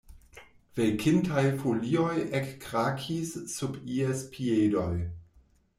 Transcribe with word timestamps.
Velkintaj 0.79 1.43
folioj 1.63 2.15
ekkrakis 2.41 3.37
sub 3.59 3.79
ies 3.99 4.27
piedoj. 4.35 4.93